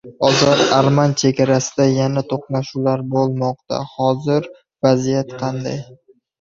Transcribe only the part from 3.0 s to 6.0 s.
bo‘lmoqda. Hozir vaziyat qanday?